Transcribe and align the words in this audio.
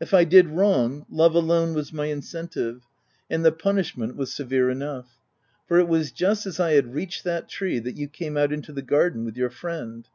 If 0.00 0.12
I 0.12 0.24
did 0.24 0.48
wrong, 0.48 1.06
love 1.08 1.34
alone 1.34 1.72
was 1.72 1.94
my 1.94 2.04
incentive, 2.08 2.82
and 3.30 3.42
the 3.42 3.50
punishment 3.52 4.16
was 4.16 4.30
severe 4.30 4.68
enough; 4.68 5.16
for 5.66 5.78
it 5.78 5.88
was 5.88 6.12
just 6.12 6.44
as 6.44 6.60
I 6.60 6.72
had 6.72 6.92
reached 6.92 7.24
that 7.24 7.48
tree, 7.48 7.78
that 7.78 7.96
you 7.96 8.06
came 8.06 8.36
out 8.36 8.52
into 8.52 8.74
the 8.74 8.82
garden 8.82 9.24
with 9.24 9.38
your 9.38 9.48
friend. 9.48 10.06